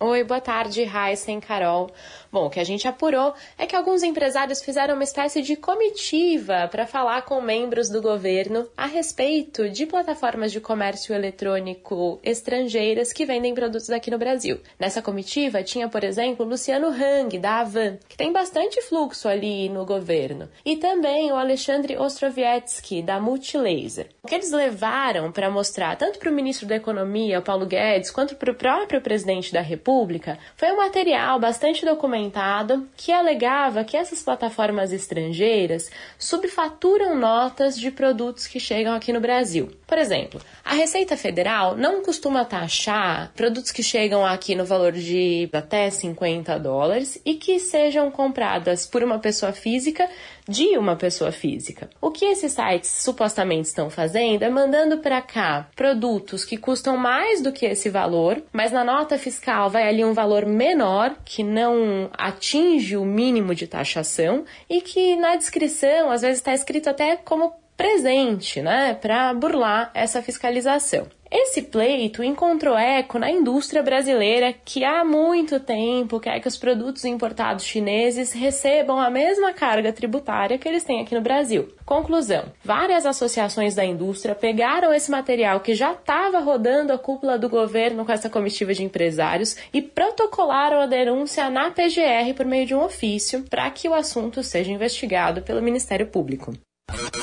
Oi, 0.00 0.22
boa 0.22 0.40
tarde, 0.40 0.82
e 0.82 1.40
Carol. 1.40 1.90
Bom, 2.30 2.46
o 2.46 2.50
que 2.50 2.60
a 2.60 2.64
gente 2.64 2.86
apurou 2.86 3.34
é 3.56 3.66
que 3.66 3.74
alguns 3.74 4.04
empresários 4.04 4.62
fizeram 4.62 4.94
uma 4.94 5.02
espécie 5.02 5.42
de 5.42 5.56
comitiva 5.56 6.68
para 6.70 6.86
falar 6.86 7.22
com 7.22 7.40
membros 7.40 7.88
do 7.88 8.00
governo 8.00 8.68
a 8.76 8.86
respeito 8.86 9.68
de 9.68 9.86
plataformas 9.86 10.52
de 10.52 10.60
comércio 10.60 11.14
eletrônico 11.14 12.20
estrangeiras 12.22 13.12
que 13.12 13.24
vendem 13.24 13.54
produtos 13.54 13.90
aqui 13.90 14.08
no 14.08 14.18
Brasil. 14.18 14.60
Nessa 14.78 15.02
comitiva 15.02 15.64
tinha, 15.64 15.88
por 15.88 16.04
exemplo, 16.04 16.46
Luciano 16.46 16.88
Hang, 16.88 17.36
da 17.38 17.60
Avan, 17.60 17.98
que 18.08 18.16
tem 18.16 18.30
bastante 18.30 18.80
fluxo 18.82 19.26
ali 19.26 19.68
no 19.68 19.84
governo, 19.84 20.48
e 20.64 20.76
também 20.76 21.32
o 21.32 21.36
Alexandre 21.36 21.96
Ostrovietsky, 21.96 23.02
da 23.02 23.18
Multilaser. 23.18 24.10
O 24.22 24.28
que 24.28 24.34
eles 24.34 24.52
levaram 24.52 25.32
para 25.32 25.50
mostrar 25.50 25.96
tanto 25.96 26.18
para 26.18 26.30
o 26.30 26.34
ministro 26.34 26.68
da 26.68 26.76
Economia, 26.76 27.40
Paulo 27.40 27.66
Guedes, 27.66 28.10
quanto 28.10 28.36
para 28.36 28.52
o 28.52 28.54
próprio 28.54 29.00
presidente 29.00 29.52
da 29.52 29.62
República 29.68 30.38
foi 30.56 30.72
um 30.72 30.78
material 30.78 31.38
bastante 31.38 31.84
documentado 31.84 32.88
que 32.96 33.12
alegava 33.12 33.84
que 33.84 33.96
essas 33.96 34.22
plataformas 34.22 34.92
estrangeiras 34.92 35.90
subfaturam 36.18 37.16
notas 37.16 37.78
de 37.78 37.90
produtos 37.90 38.46
que 38.46 38.58
chegam 38.58 38.94
aqui 38.94 39.12
no 39.12 39.20
Brasil. 39.20 39.70
Por 39.86 39.98
exemplo, 39.98 40.40
a 40.64 40.74
Receita 40.74 41.16
Federal 41.16 41.76
não 41.76 42.02
costuma 42.02 42.44
taxar 42.44 43.30
produtos 43.36 43.70
que 43.70 43.82
chegam 43.82 44.24
aqui 44.24 44.54
no 44.54 44.64
valor 44.64 44.92
de 44.92 45.48
até 45.52 45.90
50 45.90 46.58
dólares 46.58 47.20
e 47.24 47.34
que 47.34 47.58
sejam 47.58 48.10
compradas 48.10 48.86
por 48.86 49.02
uma 49.02 49.18
pessoa 49.18 49.52
física 49.52 50.08
de 50.48 50.78
uma 50.78 50.96
pessoa 50.96 51.30
física. 51.30 51.90
O 52.00 52.10
que 52.10 52.24
esses 52.24 52.52
sites 52.52 52.90
supostamente 52.90 53.68
estão 53.68 53.90
fazendo 53.90 54.42
é 54.42 54.48
mandando 54.48 54.98
para 54.98 55.20
cá 55.20 55.68
produtos 55.76 56.44
que 56.44 56.56
custam 56.56 56.96
mais 56.96 57.42
do 57.42 57.52
que 57.52 57.66
esse 57.66 57.90
valor, 57.90 58.42
mas 58.52 58.72
na 58.72 58.82
nota 58.82 59.18
fiscal 59.18 59.68
vai 59.68 59.86
ali 59.86 60.04
um 60.04 60.14
valor 60.14 60.46
menor 60.46 61.14
que 61.24 61.42
não 61.42 62.08
atinge 62.16 62.96
o 62.96 63.04
mínimo 63.04 63.54
de 63.54 63.66
taxação 63.66 64.44
e 64.70 64.80
que 64.80 65.16
na 65.16 65.36
descrição 65.36 66.10
às 66.10 66.22
vezes 66.22 66.38
está 66.38 66.54
escrito 66.54 66.88
até 66.88 67.16
como 67.16 67.52
presente, 67.78 68.60
né, 68.60 68.92
para 68.94 69.32
burlar 69.32 69.92
essa 69.94 70.20
fiscalização. 70.20 71.06
Esse 71.30 71.62
pleito 71.62 72.22
encontrou 72.22 72.76
eco 72.76 73.18
na 73.18 73.30
indústria 73.30 73.82
brasileira 73.82 74.52
que 74.52 74.82
há 74.82 75.04
muito 75.04 75.60
tempo 75.60 76.18
quer 76.18 76.40
que 76.40 76.48
os 76.48 76.56
produtos 76.56 77.04
importados 77.04 77.64
chineses 77.64 78.32
recebam 78.32 78.98
a 78.98 79.10
mesma 79.10 79.52
carga 79.52 79.92
tributária 79.92 80.56
que 80.56 80.66
eles 80.66 80.84
têm 80.84 81.02
aqui 81.02 81.14
no 81.14 81.20
Brasil. 81.20 81.68
Conclusão: 81.84 82.44
várias 82.64 83.04
associações 83.04 83.74
da 83.74 83.84
indústria 83.84 84.34
pegaram 84.34 84.92
esse 84.92 85.10
material 85.10 85.60
que 85.60 85.74
já 85.74 85.92
estava 85.92 86.38
rodando 86.38 86.92
a 86.92 86.98
cúpula 86.98 87.38
do 87.38 87.48
governo 87.48 88.04
com 88.04 88.12
essa 88.12 88.30
comitiva 88.30 88.72
de 88.72 88.82
empresários 88.82 89.56
e 89.72 89.82
protocolaram 89.82 90.80
a 90.80 90.86
denúncia 90.86 91.50
na 91.50 91.70
PGR 91.70 92.32
por 92.34 92.46
meio 92.46 92.66
de 92.66 92.74
um 92.74 92.82
ofício 92.82 93.44
para 93.50 93.70
que 93.70 93.88
o 93.88 93.94
assunto 93.94 94.42
seja 94.42 94.72
investigado 94.72 95.42
pelo 95.42 95.60
Ministério 95.60 96.06
Público. 96.06 96.54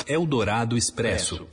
Eldorado 0.06 0.76
Expresso. 0.76 1.46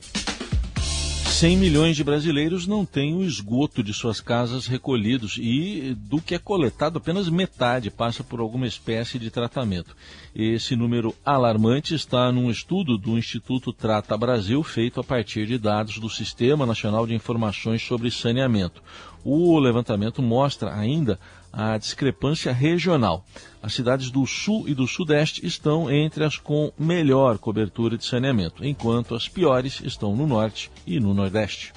100 1.34 1.56
milhões 1.56 1.96
de 1.96 2.04
brasileiros 2.04 2.64
não 2.64 2.86
têm 2.86 3.16
o 3.16 3.24
esgoto 3.24 3.82
de 3.82 3.92
suas 3.92 4.20
casas 4.20 4.68
recolhidos 4.68 5.36
e 5.36 5.92
do 5.98 6.20
que 6.20 6.36
é 6.36 6.38
coletado 6.38 6.98
apenas 6.98 7.28
metade 7.28 7.90
passa 7.90 8.22
por 8.22 8.38
alguma 8.38 8.68
espécie 8.68 9.18
de 9.18 9.32
tratamento. 9.32 9.96
Esse 10.32 10.76
número 10.76 11.12
alarmante 11.24 11.92
está 11.92 12.30
num 12.30 12.52
estudo 12.52 12.96
do 12.96 13.18
Instituto 13.18 13.72
Trata 13.72 14.16
Brasil 14.16 14.62
feito 14.62 15.00
a 15.00 15.04
partir 15.04 15.44
de 15.44 15.58
dados 15.58 15.98
do 15.98 16.08
Sistema 16.08 16.64
Nacional 16.64 17.04
de 17.04 17.14
Informações 17.14 17.82
sobre 17.82 18.12
Saneamento. 18.12 18.80
O 19.24 19.58
levantamento 19.58 20.22
mostra 20.22 20.72
ainda 20.72 21.18
a 21.56 21.78
discrepância 21.78 22.52
regional. 22.52 23.24
As 23.62 23.74
cidades 23.74 24.10
do 24.10 24.26
sul 24.26 24.68
e 24.68 24.74
do 24.74 24.86
sudeste 24.86 25.46
estão 25.46 25.90
entre 25.90 26.24
as 26.24 26.36
com 26.36 26.72
melhor 26.78 27.38
cobertura 27.38 27.96
de 27.96 28.04
saneamento, 28.04 28.64
enquanto 28.64 29.14
as 29.14 29.28
piores 29.28 29.80
estão 29.84 30.16
no 30.16 30.26
norte 30.26 30.70
e 30.86 30.98
no 30.98 31.14
nordeste. 31.14 31.72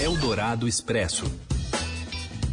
Eldorado 0.00 0.68
Expresso. 0.68 1.24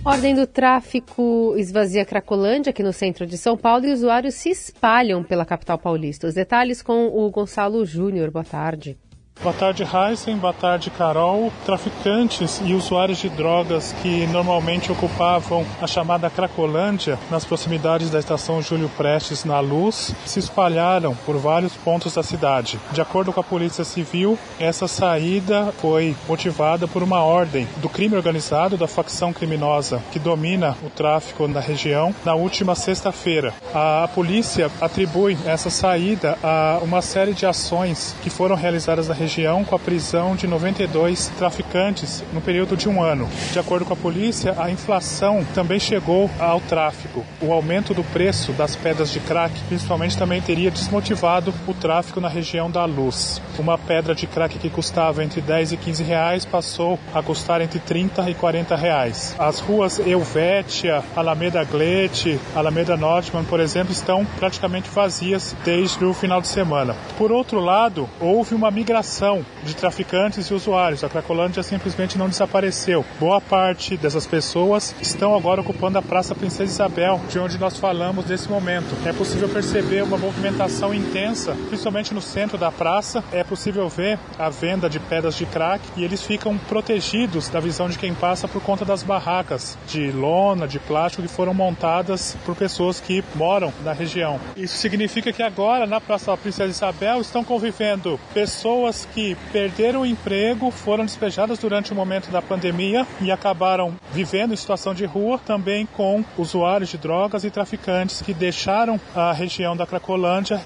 Ordem 0.03 0.33
do 0.33 0.47
tráfico 0.47 1.53
esvazia 1.57 2.05
Cracolândia, 2.05 2.71
aqui 2.71 2.81
no 2.81 2.93
centro 2.93 3.27
de 3.27 3.37
São 3.37 3.55
Paulo, 3.55 3.85
e 3.85 3.93
usuários 3.93 4.33
se 4.33 4.49
espalham 4.49 5.23
pela 5.23 5.45
capital 5.45 5.77
paulista. 5.77 6.25
Os 6.25 6.33
detalhes 6.33 6.81
com 6.81 7.07
o 7.07 7.29
Gonçalo 7.29 7.85
Júnior. 7.85 8.31
Boa 8.31 8.45
tarde. 8.45 8.97
Boa 9.41 9.55
tarde, 9.55 9.83
Heisen. 9.83 10.35
Boa 10.35 10.51
tarde, 10.51 10.89
Carol. 10.89 11.49
Traficantes 11.65 12.61
e 12.61 12.73
usuários 12.73 13.19
de 13.19 13.29
drogas 13.29 13.95
que 14.01 14.27
normalmente 14.27 14.91
ocupavam 14.91 15.65
a 15.81 15.87
chamada 15.87 16.29
Cracolândia, 16.29 17.17
nas 17.31 17.45
proximidades 17.45 18.09
da 18.09 18.19
estação 18.19 18.61
Júlio 18.61 18.89
Prestes, 18.97 19.45
na 19.45 19.61
Luz, 19.61 20.13
se 20.25 20.39
espalharam 20.39 21.15
por 21.25 21.37
vários 21.37 21.73
pontos 21.73 22.15
da 22.15 22.21
cidade. 22.21 22.77
De 22.91 22.99
acordo 22.99 23.31
com 23.31 23.39
a 23.39 23.43
Polícia 23.43 23.85
Civil, 23.85 24.37
essa 24.59 24.89
saída 24.89 25.73
foi 25.77 26.17
motivada 26.27 26.85
por 26.85 27.01
uma 27.01 27.23
ordem 27.23 27.65
do 27.77 27.87
crime 27.87 28.17
organizado 28.17 28.75
da 28.75 28.89
facção 28.89 29.31
criminosa 29.31 30.03
que 30.11 30.19
domina 30.19 30.75
o 30.83 30.89
tráfico 30.89 31.47
na 31.47 31.61
região 31.61 32.13
na 32.25 32.35
última 32.35 32.75
sexta-feira. 32.75 33.53
A 33.73 34.09
polícia 34.13 34.69
atribui 34.81 35.37
essa 35.45 35.69
saída 35.69 36.37
a 36.43 36.79
uma 36.83 37.01
série 37.01 37.33
de 37.33 37.45
ações 37.45 38.13
que 38.21 38.29
foram 38.29 38.57
realizadas 38.57 39.07
na 39.07 39.13
região 39.13 39.28
região 39.29 39.63
com 39.63 39.75
a 39.75 39.79
prisão 39.79 40.35
de 40.35 40.47
92 40.47 41.31
traficantes 41.37 42.23
no 42.33 42.41
período 42.41 42.75
de 42.75 42.89
um 42.89 42.99
ano. 42.99 43.29
De 43.51 43.59
acordo 43.59 43.85
com 43.85 43.93
a 43.93 43.95
polícia, 43.95 44.55
a 44.57 44.71
inflação 44.71 45.45
também 45.53 45.79
chegou 45.79 46.31
ao 46.39 46.59
tráfico. 46.59 47.23
O 47.39 47.53
aumento 47.53 47.93
do 47.93 48.03
preço 48.03 48.51
das 48.53 48.75
pedras 48.75 49.11
de 49.11 49.19
crack, 49.19 49.53
principalmente, 49.67 50.17
também 50.17 50.41
teria 50.41 50.71
desmotivado 50.71 51.53
o 51.67 51.73
tráfico 51.75 52.19
na 52.19 52.27
região 52.27 52.71
da 52.71 52.85
Luz. 52.85 53.39
Uma 53.59 53.77
pedra 53.77 54.15
de 54.15 54.25
crack 54.25 54.57
que 54.57 54.69
custava 54.69 55.23
entre 55.23 55.41
10 55.41 55.73
e 55.73 55.77
15 55.77 56.03
reais 56.03 56.43
passou 56.43 56.97
a 57.13 57.21
custar 57.21 57.61
entre 57.61 57.77
30 57.77 58.31
e 58.31 58.33
40 58.33 58.75
reais. 58.75 59.35
As 59.37 59.59
ruas 59.59 59.99
Helvétia, 59.99 61.03
Alameda 61.15 61.63
Glete, 61.63 62.39
Alameda 62.55 62.97
Nordman, 62.97 63.43
por 63.43 63.59
exemplo, 63.59 63.91
estão 63.91 64.25
praticamente 64.25 64.89
vazias 64.89 65.55
desde 65.63 66.03
o 66.03 66.15
final 66.15 66.41
de 66.41 66.47
semana. 66.47 66.95
Por 67.15 67.31
outro 67.31 67.59
lado, 67.59 68.09
houve 68.19 68.55
uma 68.55 68.71
migração 68.71 69.18
de 69.63 69.75
traficantes 69.75 70.47
e 70.47 70.53
usuários. 70.53 71.03
A 71.03 71.09
Cracolândia 71.09 71.61
simplesmente 71.61 72.17
não 72.17 72.29
desapareceu. 72.29 73.05
Boa 73.19 73.41
parte 73.41 73.97
dessas 73.97 74.25
pessoas 74.25 74.95
estão 75.01 75.35
agora 75.35 75.59
ocupando 75.59 75.97
a 75.97 76.01
Praça 76.01 76.33
Princesa 76.33 76.71
Isabel, 76.71 77.19
de 77.29 77.37
onde 77.37 77.57
nós 77.57 77.77
falamos 77.77 78.25
nesse 78.25 78.49
momento. 78.49 78.95
É 79.05 79.11
possível 79.11 79.49
perceber 79.49 80.03
uma 80.03 80.17
movimentação 80.17 80.93
intensa, 80.93 81.53
principalmente 81.67 82.13
no 82.13 82.21
centro 82.21 82.57
da 82.57 82.71
praça. 82.71 83.21
É 83.33 83.43
possível 83.43 83.89
ver 83.89 84.17
a 84.37 84.49
venda 84.49 84.89
de 84.89 85.01
pedras 85.01 85.35
de 85.35 85.45
crack 85.45 85.83
e 85.97 86.03
eles 86.05 86.23
ficam 86.23 86.57
protegidos 86.57 87.49
da 87.49 87.59
visão 87.59 87.89
de 87.89 87.99
quem 87.99 88.13
passa 88.13 88.47
por 88.47 88.61
conta 88.61 88.85
das 88.85 89.03
barracas 89.03 89.77
de 89.85 90.11
lona, 90.11 90.65
de 90.65 90.79
plástico 90.79 91.23
que 91.23 91.27
foram 91.27 91.53
montadas 91.53 92.37
por 92.45 92.55
pessoas 92.55 93.01
que 93.01 93.21
moram 93.35 93.73
na 93.83 93.91
região. 93.91 94.39
Isso 94.55 94.77
significa 94.77 95.33
que 95.33 95.43
agora 95.43 95.85
na 95.85 95.99
Praça 95.99 96.37
Princesa 96.37 96.69
Isabel 96.69 97.19
estão 97.19 97.43
convivendo 97.43 98.17
pessoas 98.33 98.98
que 99.05 99.35
perderam 99.51 100.01
o 100.01 100.05
emprego, 100.05 100.71
foram 100.71 101.05
despejadas 101.05 101.59
durante 101.59 101.91
o 101.91 101.95
momento 101.95 102.31
da 102.31 102.41
pandemia 102.41 103.05
e 103.21 103.31
acabaram 103.31 103.95
vivendo 104.13 104.53
em 104.53 104.57
situação 104.57 104.93
de 104.93 105.05
rua, 105.05 105.39
também 105.39 105.85
com 105.85 106.23
usuários 106.37 106.89
de 106.89 106.97
drogas 106.97 107.43
e 107.43 107.49
traficantes 107.49 108.21
que 108.21 108.33
deixaram 108.33 108.99
a 109.15 109.31
região 109.33 109.75
da 109.75 109.85
Cracolândia. 109.85 110.61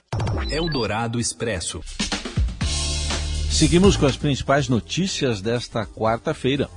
Eldorado 0.49 1.19
Expresso. 1.19 1.81
Seguimos 3.49 3.95
com 3.95 4.05
as 4.05 4.17
principais 4.17 4.67
notícias 4.67 5.41
desta 5.41 5.85
quarta-feira. 5.85 6.69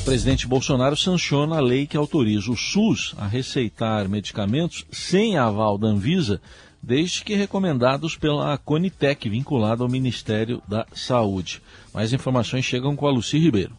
O 0.00 0.04
presidente 0.04 0.46
Bolsonaro 0.46 0.96
sanciona 0.96 1.56
a 1.56 1.60
lei 1.60 1.84
que 1.84 1.96
autoriza 1.96 2.50
o 2.50 2.56
SUS 2.56 3.12
a 3.18 3.26
receitar 3.26 4.08
medicamentos 4.08 4.86
sem 4.90 5.36
aval 5.36 5.76
da 5.76 5.88
Anvisa 5.88 6.40
desde 6.86 7.24
que 7.24 7.34
recomendados 7.34 8.16
pela 8.16 8.56
Conitec, 8.56 9.28
vinculada 9.28 9.82
ao 9.82 9.88
Ministério 9.88 10.62
da 10.68 10.86
Saúde. 10.94 11.60
Mais 11.92 12.12
informações 12.12 12.64
chegam 12.64 12.94
com 12.94 13.08
a 13.08 13.10
Luci 13.10 13.38
Ribeiro. 13.38 13.76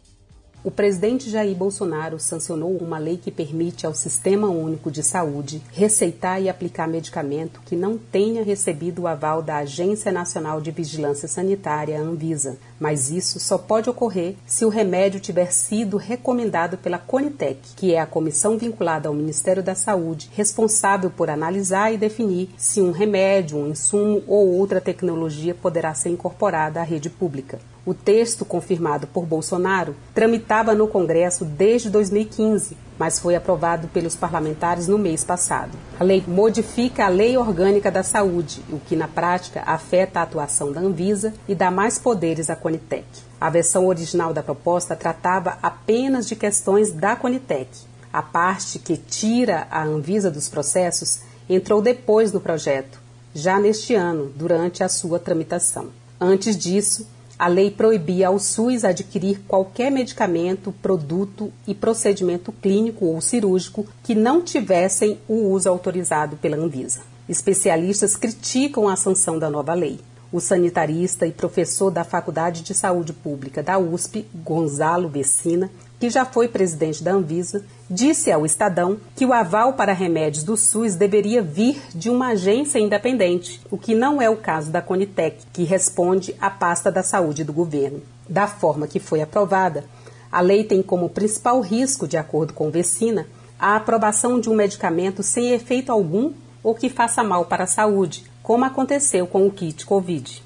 O 0.64 0.72
presidente 0.72 1.30
Jair 1.30 1.56
Bolsonaro 1.56 2.18
sancionou 2.18 2.76
uma 2.78 2.98
lei 2.98 3.16
que 3.16 3.30
permite 3.30 3.86
ao 3.86 3.94
Sistema 3.94 4.48
Único 4.48 4.90
de 4.90 5.04
Saúde 5.04 5.62
receitar 5.70 6.42
e 6.42 6.48
aplicar 6.48 6.88
medicamento 6.88 7.60
que 7.64 7.76
não 7.76 7.96
tenha 7.96 8.42
recebido 8.42 9.02
o 9.02 9.06
aval 9.06 9.40
da 9.40 9.58
Agência 9.58 10.10
Nacional 10.10 10.60
de 10.60 10.72
Vigilância 10.72 11.28
Sanitária, 11.28 12.00
Anvisa. 12.00 12.58
Mas 12.78 13.08
isso 13.08 13.38
só 13.38 13.56
pode 13.56 13.88
ocorrer 13.88 14.34
se 14.48 14.64
o 14.64 14.68
remédio 14.68 15.20
tiver 15.20 15.52
sido 15.52 15.96
recomendado 15.96 16.76
pela 16.76 16.98
Conitec, 16.98 17.60
que 17.76 17.94
é 17.94 18.00
a 18.00 18.06
comissão 18.06 18.58
vinculada 18.58 19.08
ao 19.08 19.14
Ministério 19.14 19.62
da 19.62 19.76
Saúde, 19.76 20.28
responsável 20.34 21.08
por 21.08 21.30
analisar 21.30 21.94
e 21.94 21.96
definir 21.96 22.50
se 22.58 22.82
um 22.82 22.90
remédio, 22.90 23.58
um 23.58 23.68
insumo 23.68 24.24
ou 24.26 24.48
outra 24.56 24.80
tecnologia 24.80 25.54
poderá 25.54 25.94
ser 25.94 26.08
incorporada 26.08 26.80
à 26.80 26.82
rede 26.82 27.08
pública. 27.08 27.60
O 27.88 27.94
texto, 27.94 28.44
confirmado 28.44 29.06
por 29.06 29.24
Bolsonaro, 29.24 29.96
tramitava 30.12 30.74
no 30.74 30.86
Congresso 30.86 31.42
desde 31.42 31.88
2015, 31.88 32.76
mas 32.98 33.18
foi 33.18 33.34
aprovado 33.34 33.88
pelos 33.88 34.14
parlamentares 34.14 34.86
no 34.86 34.98
mês 34.98 35.24
passado. 35.24 35.70
A 35.98 36.04
lei 36.04 36.22
modifica 36.28 37.06
a 37.06 37.08
Lei 37.08 37.38
Orgânica 37.38 37.90
da 37.90 38.02
Saúde, 38.02 38.62
o 38.70 38.78
que 38.78 38.94
na 38.94 39.08
prática 39.08 39.62
afeta 39.64 40.20
a 40.20 40.24
atuação 40.24 40.70
da 40.70 40.82
Anvisa 40.82 41.32
e 41.48 41.54
dá 41.54 41.70
mais 41.70 41.98
poderes 41.98 42.50
à 42.50 42.54
Conitec. 42.54 43.06
A 43.40 43.48
versão 43.48 43.86
original 43.86 44.34
da 44.34 44.42
proposta 44.42 44.94
tratava 44.94 45.56
apenas 45.62 46.28
de 46.28 46.36
questões 46.36 46.92
da 46.92 47.16
Conitec. 47.16 47.70
A 48.12 48.20
parte 48.20 48.78
que 48.78 48.98
tira 48.98 49.66
a 49.70 49.82
Anvisa 49.82 50.30
dos 50.30 50.46
processos 50.46 51.20
entrou 51.48 51.80
depois 51.80 52.30
do 52.30 52.38
projeto, 52.38 53.00
já 53.34 53.58
neste 53.58 53.94
ano, 53.94 54.30
durante 54.36 54.84
a 54.84 54.90
sua 54.90 55.18
tramitação. 55.18 55.86
Antes 56.20 56.54
disso, 56.54 57.06
a 57.38 57.46
lei 57.46 57.70
proibia 57.70 58.28
ao 58.28 58.38
SUS 58.38 58.84
adquirir 58.84 59.40
qualquer 59.46 59.92
medicamento, 59.92 60.72
produto 60.82 61.52
e 61.66 61.74
procedimento 61.74 62.50
clínico 62.50 63.06
ou 63.06 63.20
cirúrgico 63.20 63.86
que 64.02 64.14
não 64.14 64.42
tivessem 64.42 65.18
o 65.28 65.50
uso 65.50 65.68
autorizado 65.68 66.36
pela 66.36 66.56
Anvisa. 66.56 67.00
Especialistas 67.28 68.16
criticam 68.16 68.88
a 68.88 68.96
sanção 68.96 69.38
da 69.38 69.48
nova 69.48 69.72
lei. 69.74 70.00
O 70.32 70.40
sanitarista 70.40 71.26
e 71.26 71.32
professor 71.32 71.90
da 71.90 72.02
Faculdade 72.02 72.62
de 72.62 72.74
Saúde 72.74 73.12
Pública 73.12 73.62
da 73.62 73.78
USP, 73.78 74.26
Gonzalo 74.34 75.08
Vecina, 75.08 75.70
que 75.98 76.08
já 76.08 76.24
foi 76.24 76.48
presidente 76.48 77.02
da 77.02 77.12
Anvisa, 77.12 77.64
disse 77.90 78.30
ao 78.30 78.46
Estadão 78.46 78.98
que 79.16 79.26
o 79.26 79.32
aval 79.32 79.72
para 79.72 79.92
remédios 79.92 80.44
do 80.44 80.56
SUS 80.56 80.94
deveria 80.94 81.42
vir 81.42 81.80
de 81.94 82.08
uma 82.08 82.28
agência 82.28 82.78
independente, 82.78 83.60
o 83.70 83.76
que 83.76 83.94
não 83.94 84.22
é 84.22 84.30
o 84.30 84.36
caso 84.36 84.70
da 84.70 84.80
Conitec, 84.80 85.44
que 85.52 85.64
responde 85.64 86.34
à 86.40 86.48
pasta 86.50 86.90
da 86.90 87.02
saúde 87.02 87.44
do 87.44 87.52
governo. 87.52 88.02
Da 88.28 88.46
forma 88.46 88.86
que 88.86 89.00
foi 89.00 89.20
aprovada, 89.20 89.84
a 90.30 90.40
lei 90.40 90.62
tem 90.62 90.82
como 90.82 91.08
principal 91.08 91.60
risco, 91.60 92.06
de 92.06 92.16
acordo 92.16 92.52
com 92.52 92.70
Vecina, 92.70 93.26
a 93.58 93.74
aprovação 93.74 94.38
de 94.38 94.48
um 94.48 94.54
medicamento 94.54 95.22
sem 95.22 95.52
efeito 95.52 95.90
algum 95.90 96.32
ou 96.62 96.74
que 96.74 96.88
faça 96.88 97.24
mal 97.24 97.46
para 97.46 97.64
a 97.64 97.68
saúde, 97.68 98.24
como 98.42 98.64
aconteceu 98.64 99.26
com 99.26 99.46
o 99.46 99.50
kit 99.50 99.84
Covid. 99.84 100.42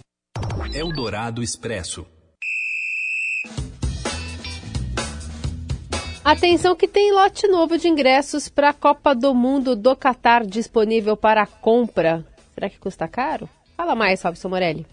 Eldorado 0.73 1.42
Expresso. 1.42 2.06
Atenção 6.25 6.76
que 6.76 6.87
tem 6.87 7.12
lote 7.12 7.49
novo 7.49 7.76
de 7.76 7.88
ingressos 7.88 8.49
para 8.49 8.69
a 8.69 8.73
Copa 8.73 9.12
do 9.12 9.35
Mundo 9.35 9.75
do 9.75 9.97
Catar 9.97 10.47
disponível 10.47 11.17
para 11.17 11.45
compra. 11.47 12.25
Será 12.55 12.71
que 12.71 12.79
custa 12.79 13.09
caro? 13.09 13.49
Fala 13.76 13.97
mais, 13.97 14.23
Robson 14.23 14.49
Morelli. 14.49 14.87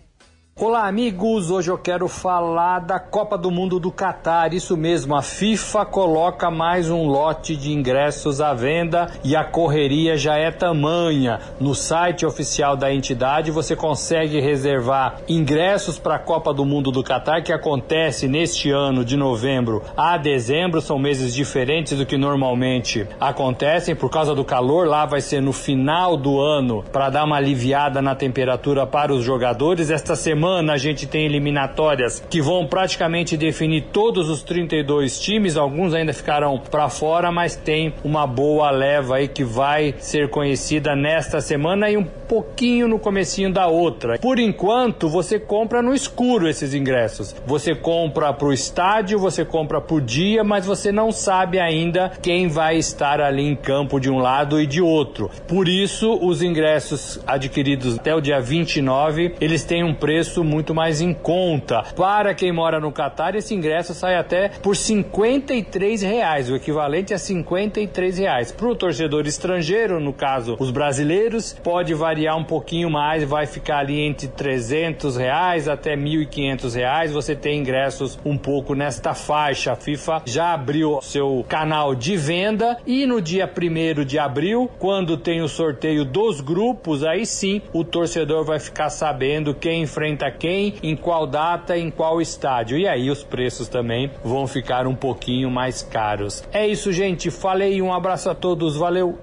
Olá, 0.61 0.89
amigos! 0.89 1.49
Hoje 1.49 1.71
eu 1.71 1.77
quero 1.77 2.09
falar 2.09 2.79
da 2.79 2.99
Copa 2.99 3.37
do 3.37 3.49
Mundo 3.49 3.79
do 3.79 3.89
Catar. 3.89 4.53
Isso 4.53 4.75
mesmo, 4.75 5.15
a 5.15 5.21
FIFA 5.21 5.85
coloca 5.85 6.51
mais 6.51 6.89
um 6.89 7.07
lote 7.07 7.55
de 7.55 7.71
ingressos 7.71 8.41
à 8.41 8.53
venda 8.53 9.09
e 9.23 9.37
a 9.37 9.45
correria 9.45 10.17
já 10.17 10.35
é 10.35 10.51
tamanha. 10.51 11.39
No 11.61 11.73
site 11.73 12.25
oficial 12.25 12.75
da 12.75 12.93
entidade 12.93 13.51
você 13.51 13.73
consegue 13.73 14.41
reservar 14.41 15.21
ingressos 15.29 15.97
para 15.97 16.15
a 16.15 16.19
Copa 16.19 16.53
do 16.53 16.65
Mundo 16.65 16.91
do 16.91 17.01
Catar, 17.01 17.41
que 17.41 17.53
acontece 17.53 18.27
neste 18.27 18.69
ano 18.69 19.05
de 19.05 19.15
novembro 19.15 19.81
a 19.95 20.17
dezembro. 20.17 20.81
São 20.81 20.99
meses 20.99 21.33
diferentes 21.33 21.97
do 21.97 22.05
que 22.05 22.17
normalmente 22.17 23.07
acontecem 23.17 23.95
por 23.95 24.09
causa 24.09 24.35
do 24.35 24.43
calor. 24.43 24.89
Lá 24.89 25.05
vai 25.05 25.21
ser 25.21 25.41
no 25.41 25.53
final 25.53 26.17
do 26.17 26.37
ano 26.37 26.83
para 26.91 27.09
dar 27.09 27.23
uma 27.23 27.37
aliviada 27.37 28.01
na 28.01 28.13
temperatura 28.13 28.85
para 28.85 29.13
os 29.13 29.23
jogadores. 29.23 29.89
Esta 29.89 30.17
semana 30.17 30.48
semana 30.49 30.73
a 30.73 30.77
gente 30.77 31.05
tem 31.05 31.25
eliminatórias 31.25 32.23
que 32.27 32.41
vão 32.41 32.65
praticamente 32.65 33.37
definir 33.37 33.83
todos 33.93 34.29
os 34.29 34.41
32 34.41 35.19
times, 35.19 35.55
alguns 35.55 35.93
ainda 35.93 36.11
ficarão 36.11 36.57
para 36.57 36.89
fora, 36.89 37.31
mas 37.31 37.55
tem 37.55 37.93
uma 38.03 38.25
boa 38.25 38.71
leva 38.71 39.17
aí 39.17 39.27
que 39.27 39.43
vai 39.43 39.93
ser 39.99 40.27
conhecida 40.29 40.95
nesta 40.95 41.39
semana 41.39 41.89
e 41.91 41.95
um 41.95 42.03
pouquinho 42.03 42.87
no 42.87 42.97
comecinho 42.97 43.51
da 43.51 43.67
outra. 43.67 44.17
Por 44.17 44.39
enquanto, 44.39 45.07
você 45.07 45.39
compra 45.39 45.81
no 45.81 45.93
escuro 45.93 46.47
esses 46.47 46.73
ingressos. 46.73 47.35
Você 47.45 47.75
compra 47.75 48.33
para 48.33 48.47
o 48.47 48.53
estádio, 48.53 49.19
você 49.19 49.45
compra 49.45 49.79
por 49.79 50.01
dia, 50.01 50.43
mas 50.43 50.65
você 50.65 50.91
não 50.91 51.11
sabe 51.11 51.59
ainda 51.59 52.11
quem 52.21 52.47
vai 52.47 52.77
estar 52.77 53.21
ali 53.21 53.43
em 53.43 53.55
campo 53.55 53.99
de 53.99 54.09
um 54.09 54.17
lado 54.17 54.59
e 54.59 54.65
de 54.65 54.81
outro. 54.81 55.29
Por 55.47 55.67
isso, 55.67 56.19
os 56.21 56.41
ingressos 56.41 57.19
adquiridos 57.25 57.97
até 57.97 58.15
o 58.15 58.21
dia 58.21 58.39
29, 58.39 59.35
eles 59.39 59.63
têm 59.63 59.83
um 59.83 59.93
preço 59.93 60.38
muito 60.43 60.73
mais 60.73 61.01
em 61.01 61.13
conta. 61.13 61.83
Para 61.95 62.33
quem 62.33 62.51
mora 62.51 62.79
no 62.79 62.91
Catar, 62.91 63.35
esse 63.35 63.53
ingresso 63.53 63.93
sai 63.93 64.15
até 64.15 64.49
por 64.49 64.75
53 64.75 66.01
reais, 66.01 66.49
o 66.49 66.55
equivalente 66.55 67.13
a 67.13 67.17
53 67.17 68.17
reais. 68.17 68.51
Para 68.51 68.67
o 68.67 68.75
torcedor 68.75 69.25
estrangeiro, 69.25 69.99
no 69.99 70.13
caso 70.13 70.55
os 70.59 70.71
brasileiros, 70.71 71.53
pode 71.63 71.93
variar 71.93 72.37
um 72.37 72.43
pouquinho 72.43 72.89
mais, 72.89 73.23
vai 73.23 73.45
ficar 73.45 73.79
ali 73.79 74.01
entre 74.01 74.27
300 74.27 75.17
reais 75.17 75.67
até 75.67 75.95
1.500 75.95 76.75
reais. 76.75 77.11
Você 77.11 77.35
tem 77.35 77.59
ingressos 77.59 78.19
um 78.25 78.37
pouco 78.37 78.73
nesta 78.73 79.13
faixa. 79.13 79.73
A 79.73 79.75
FIFA 79.75 80.23
já 80.25 80.53
abriu 80.53 80.99
seu 81.01 81.45
canal 81.47 81.95
de 81.95 82.15
venda 82.15 82.77
e 82.85 83.05
no 83.05 83.21
dia 83.21 83.49
1 83.49 84.03
de 84.03 84.19
abril, 84.19 84.69
quando 84.79 85.17
tem 85.17 85.41
o 85.41 85.47
sorteio 85.47 86.05
dos 86.05 86.41
grupos, 86.41 87.03
aí 87.03 87.25
sim 87.25 87.61
o 87.73 87.83
torcedor 87.83 88.45
vai 88.45 88.59
ficar 88.59 88.89
sabendo 88.89 89.53
quem 89.53 89.81
enfrenta 90.19 90.31
quem, 90.31 90.75
em 90.83 90.95
qual 90.95 91.25
data, 91.25 91.77
em 91.77 91.89
qual 91.89 92.21
estádio. 92.21 92.77
E 92.77 92.87
aí 92.87 93.09
os 93.09 93.23
preços 93.23 93.67
também 93.67 94.11
vão 94.23 94.45
ficar 94.45 94.85
um 94.85 94.95
pouquinho 94.95 95.49
mais 95.49 95.81
caros. 95.81 96.43
É 96.51 96.67
isso, 96.67 96.91
gente. 96.91 97.31
Falei, 97.31 97.81
um 97.81 97.93
abraço 97.93 98.29
a 98.29 98.35
todos, 98.35 98.75
valeu! 98.75 99.19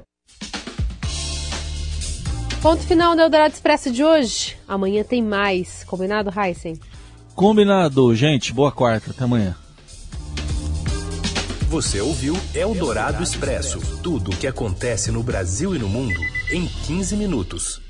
Ponto 2.62 2.82
final 2.82 3.14
do 3.14 3.22
Eldorado 3.22 3.54
Expresso 3.54 3.90
de 3.92 4.02
hoje. 4.02 4.56
Amanhã 4.66 5.04
tem 5.04 5.22
mais. 5.22 5.84
Combinado, 5.84 6.32
Heisen? 6.36 6.80
Combinado, 7.34 8.14
gente. 8.14 8.52
Boa 8.52 8.72
quarta. 8.72 9.10
Até 9.10 9.24
amanhã. 9.24 9.54
Você 11.68 12.00
ouviu 12.00 12.34
Eldorado 12.54 13.22
Expresso 13.22 13.80
tudo 14.00 14.30
o 14.30 14.36
que 14.36 14.46
acontece 14.46 15.10
no 15.10 15.22
Brasil 15.22 15.74
e 15.74 15.78
no 15.78 15.88
mundo 15.88 16.20
em 16.50 16.66
15 16.66 17.16
minutos. 17.16 17.85